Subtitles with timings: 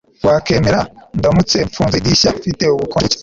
[0.27, 0.79] wakwemera
[1.17, 2.29] ndamutse mfunze idirishya?
[2.39, 3.19] mfite ubukonje buke